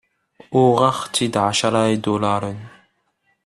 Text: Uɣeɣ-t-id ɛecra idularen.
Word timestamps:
Uɣeɣ-t-id 0.61 1.35
ɛecra 1.45 1.81
idularen. 1.93 2.59